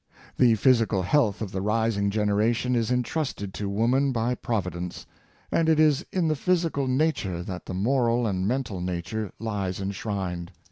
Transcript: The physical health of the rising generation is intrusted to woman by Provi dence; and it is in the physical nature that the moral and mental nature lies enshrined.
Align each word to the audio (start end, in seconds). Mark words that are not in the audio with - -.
The 0.35 0.55
physical 0.55 1.03
health 1.03 1.43
of 1.43 1.51
the 1.51 1.61
rising 1.61 2.09
generation 2.09 2.75
is 2.75 2.89
intrusted 2.89 3.53
to 3.53 3.69
woman 3.69 4.11
by 4.11 4.33
Provi 4.33 4.71
dence; 4.71 5.05
and 5.51 5.69
it 5.69 5.79
is 5.79 6.03
in 6.11 6.27
the 6.27 6.35
physical 6.35 6.87
nature 6.87 7.43
that 7.43 7.67
the 7.67 7.75
moral 7.75 8.25
and 8.25 8.47
mental 8.47 8.81
nature 8.81 9.31
lies 9.37 9.79
enshrined. 9.79 10.51